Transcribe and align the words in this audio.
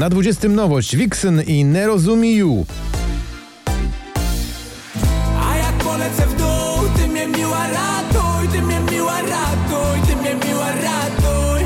Na 0.00 0.08
20 0.08 0.48
nowość 0.48 0.96
Vixen 0.96 1.42
i 1.46 1.60
you. 2.36 2.66
A 5.42 5.56
jak 5.56 5.74
polecę 5.74 6.26
w 6.26 6.36
dół, 6.36 6.88
ty 6.96 7.08
mnie 7.08 7.26
miła 7.26 7.66
ratuj, 7.66 8.48
ty 8.52 8.62
mnie 8.62 8.80
miła 8.92 9.20
ratuj, 9.22 10.00
ty 10.06 10.16
mnie 10.16 10.34
miła 10.34 10.66
ratuj. 10.66 11.64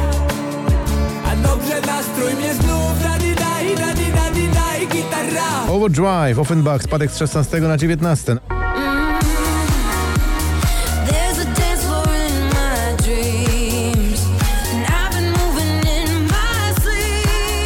A 1.27 1.37
dobrze 1.37 1.81
nastrój 1.87 2.35
mnie 2.35 2.55
znów, 2.55 3.03
dadi 3.03 3.35
daj, 3.35 3.77
dadi 3.77 4.13
dadi 4.13 4.49
daj, 4.49 4.89
gitara. 4.89 5.67
Overdrive, 5.69 6.39
Offenbach, 6.39 6.83
spadek 6.83 7.11
z 7.11 7.19
16 7.19 7.61
na 7.61 7.77
19. 7.77 8.54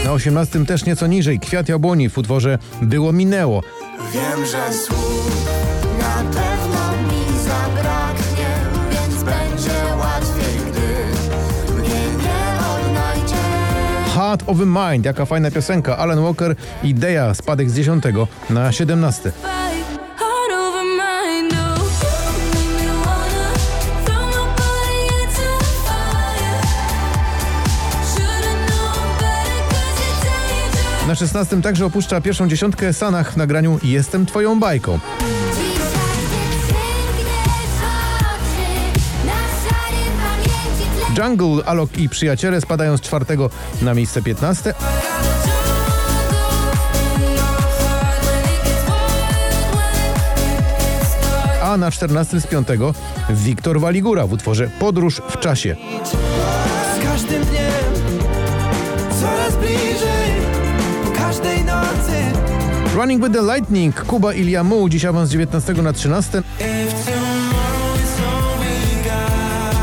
Na 0.08 0.14
18 0.14 0.66
też 0.66 0.84
nieco 0.84 1.06
niżej 1.06 1.40
Kwiat 1.40 1.68
Jabłoni 1.68 2.08
w 2.08 2.18
utworze 2.18 2.58
Było 2.82 3.12
Minęło. 3.12 3.62
Wiem, 4.12 4.46
że 4.46 4.72
słów 4.72 5.46
na 5.98 6.14
pewno 6.14 6.92
mi 7.08 7.38
zabraknie, 7.44 8.46
więc 8.90 9.22
będzie 9.22 9.96
łatwiej, 9.98 10.72
gdy 10.72 11.80
mnie 11.80 12.00
nie 12.24 12.58
odnajdzie. 12.74 13.34
Heart 14.14 14.42
of 14.46 14.56
a 14.60 14.90
Mind, 14.92 15.04
jaka 15.04 15.26
fajna 15.26 15.50
piosenka. 15.50 15.96
Alan 15.96 16.22
Walker 16.22 16.54
i 16.82 16.94
Deja, 16.94 17.34
spadek 17.34 17.70
z 17.70 17.74
10 17.74 18.04
na 18.50 18.72
17. 18.72 19.32
Na 31.08 31.14
16 31.14 31.62
także 31.62 31.86
opuszcza 31.86 32.20
pierwszą 32.20 32.48
dziesiątkę 32.48 32.92
Sanach 32.92 33.32
w 33.32 33.36
nagraniu 33.36 33.78
Jestem 33.82 34.26
Twoją 34.26 34.60
bajką. 34.60 34.98
Jungle, 41.18 41.64
Alok 41.64 41.98
i 41.98 42.08
Przyjaciele 42.08 42.60
spadają 42.60 42.96
z 42.96 43.00
czwartego 43.00 43.50
na 43.82 43.94
miejsce 43.94 44.22
15. 44.22 44.74
A 51.62 51.76
na 51.76 51.90
14 51.90 52.40
z 52.40 52.46
5 52.46 52.68
Wiktor 53.30 53.80
Waligura 53.80 54.26
w 54.26 54.32
utworze 54.32 54.70
Podróż 54.78 55.22
w 55.28 55.38
czasie. 55.38 55.76
Z 56.96 57.04
każdym 57.04 57.44
dniem, 57.44 57.97
Running 62.98 63.22
with 63.22 63.32
the 63.32 63.42
Lightning, 63.42 63.94
Kuba 63.94 64.34
i 64.34 64.44
Liamu, 64.44 64.88
dziś 64.88 65.04
awans 65.04 65.28
z 65.28 65.32
19 65.32 65.82
na 65.82 65.92
13. 65.92 66.38
If 66.38 66.44
tomorrow 67.04 67.96
is 67.96 68.20
all 68.20 68.58
we 68.58 68.74
got, 69.04 69.74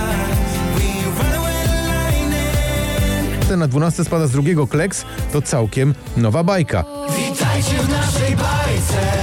we 0.75 0.88
run 1.23 1.33
away 1.33 1.66
lightning. 1.88 3.45
Ten 3.47 3.59
na 3.59 3.67
12 3.67 4.03
spada 4.03 4.27
z 4.27 4.31
drugiego 4.31 4.67
Kleks, 4.67 5.05
to 5.33 5.41
całkiem 5.41 5.94
nowa 6.17 6.44
bajka. 6.44 6.83
Witajcie 7.09 7.83
w 7.83 7.89
naszej 7.89 8.35
bajce. 8.35 9.14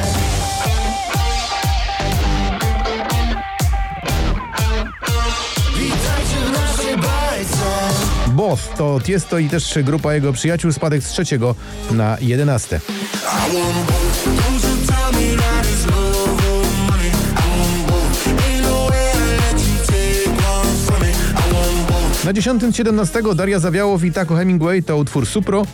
Both 8.33 8.77
to 8.77 9.01
Tiesto 9.01 9.39
i 9.39 9.49
też 9.49 9.79
grupa 9.85 10.15
jego 10.15 10.33
przyjaciół, 10.33 10.73
spadek 10.73 11.03
z 11.03 11.09
trzeciego 11.09 11.55
na 11.91 12.17
11. 12.21 12.77
I 12.77 13.55
want 13.55 13.87
both. 13.87 14.25
Don't 14.25 14.65
you 14.65 14.87
tell 14.87 15.13
me 15.13 15.37
that 15.43 15.67
it's 15.67 15.87
love 15.87 16.51
or 16.51 16.67
money. 16.91 17.09
I 17.09 17.59
want 17.59 17.87
both. 17.87 18.27
Ain't 18.27 18.91
way 18.91 19.13
I 19.13 19.37
let 19.37 19.61
you 19.61 19.87
take 19.87 20.29
one 20.29 20.77
from 20.87 21.01
me. 21.03 21.09
I 21.11 21.55
want 21.55 21.89
both. 21.89 22.25
Na 22.25 22.33
10 22.33 22.61
17 22.77 23.35
Daria 23.35 23.59
Zawiałow 23.59 24.05
i 24.05 24.13
Taco 24.13 24.35
Hemingway 24.35 24.83
to 24.83 24.97
utwór 24.97 25.27
Supro. 25.27 25.67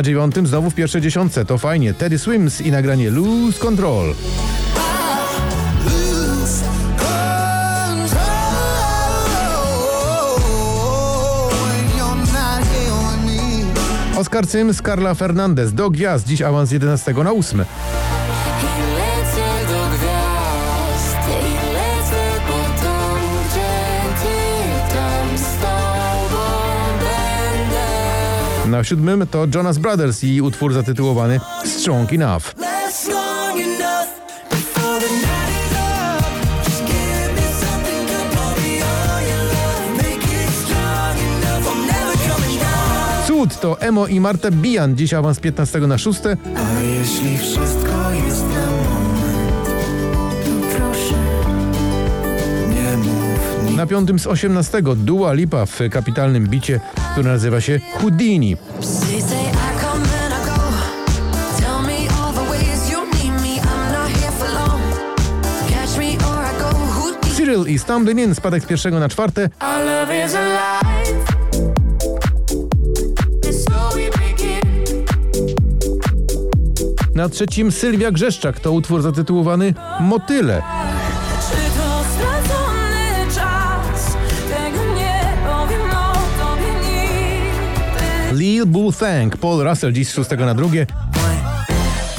Na 0.00 0.04
9 0.04 0.48
znowu 0.48 0.70
w 0.70 0.74
pierwszej 0.74 1.00
dziesiątce, 1.00 1.44
to 1.44 1.58
fajnie. 1.58 1.94
Teddy 1.94 2.18
Swims 2.18 2.60
i 2.60 2.70
nagranie 2.70 3.10
Lose 3.10 3.58
Control. 3.58 4.14
Oskar 14.16 14.46
Sims, 14.46 14.82
Carla 14.82 15.14
Fernandez 15.14 15.74
do 15.74 15.90
gwiazd, 15.90 16.26
dziś 16.26 16.42
awans 16.42 16.68
z 16.68 16.72
11 16.72 17.12
na 17.12 17.32
8. 17.32 17.64
Na 28.70 28.84
7 28.84 29.26
to 29.26 29.46
Jonas 29.54 29.78
Brothers 29.78 30.24
i 30.24 30.40
utwór 30.40 30.72
zatytułowany 30.72 31.40
Strong 31.64 32.12
Enough. 32.12 32.44
Cud 43.26 43.60
to 43.60 43.80
Emo 43.80 44.06
i 44.06 44.20
Marta 44.20 44.50
Bijan, 44.50 44.96
dziś 44.96 45.14
awans 45.14 45.36
z 45.36 45.40
15 45.40 45.80
na 45.80 45.98
6. 45.98 46.20
A 46.56 46.80
jeśli 46.80 47.38
wszystko 47.38 47.89
Na 53.80 53.86
5 53.86 54.20
z 54.20 54.26
18 54.26 54.82
Dua 54.96 55.32
Lipa 55.32 55.66
w 55.66 55.78
kapitalnym 55.90 56.46
bicie, 56.48 56.80
który 57.12 57.28
nazywa 57.28 57.60
się 57.60 57.80
Houdini. 57.94 58.56
Cyril 67.36 67.66
i 67.66 67.78
Stumbling 67.78 68.20
In, 68.20 68.34
spadek 68.34 68.62
z 68.62 68.66
pierwszego 68.66 69.00
na 69.00 69.08
czwarte. 69.08 69.50
Na 77.14 77.28
trzecim 77.28 77.72
Sylwia 77.72 78.10
Grzeszczak, 78.10 78.60
to 78.60 78.72
utwór 78.72 79.02
zatytułowany 79.02 79.74
Motyle. 80.00 80.62
Lil 88.50 88.66
Bull 88.66 88.92
Thank, 88.92 89.36
Paul 89.36 89.62
Russell, 89.62 89.92
dziś 89.92 90.08
z 90.08 90.14
6 90.14 90.30
na 90.30 90.54
drugie. 90.54 90.86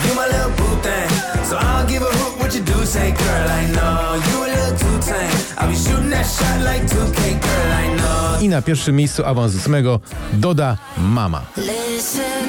You 0.07 0.15
my 0.15 0.25
little 0.27 0.51
boo 0.57 0.75
thing, 0.81 1.11
so 1.49 1.57
I'll 1.57 1.87
give 1.87 2.01
a 2.01 2.05
hoot 2.05 2.39
what 2.39 2.55
you 2.55 2.63
do. 2.63 2.85
Say, 2.85 3.11
girl, 3.11 3.49
I 3.61 3.65
know 3.75 4.15
you 4.27 4.43
a 4.43 4.47
little 4.47 4.77
too 4.79 4.99
tame. 5.07 5.37
I'll 5.57 5.69
be 5.69 5.75
shooting 5.75 6.09
that 6.09 6.25
shot 6.25 6.61
like 6.63 6.83
2K, 6.87 7.21
girl, 7.41 7.71
I 7.83 7.97
know. 7.97 8.41
I 8.41 8.47
na 8.47 8.61
pierwszym 8.61 8.95
miejscu 8.95 9.25
awans 9.25 9.51
z 9.51 9.55
ósmego 9.55 9.99
Doda 10.33 10.77
Mama. 10.97 11.41
Listen 11.57 12.40